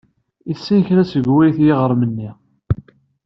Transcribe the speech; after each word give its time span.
Yessen 0.49 0.79
kra 0.87 1.03
seg 1.11 1.23
wayt 1.33 1.57
yiɣrem-nni. 1.63 2.29